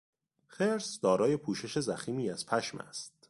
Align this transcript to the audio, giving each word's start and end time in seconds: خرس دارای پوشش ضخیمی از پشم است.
خرس 0.47 0.99
دارای 0.99 1.37
پوشش 1.37 1.79
ضخیمی 1.79 2.29
از 2.29 2.45
پشم 2.45 2.77
است. 2.77 3.13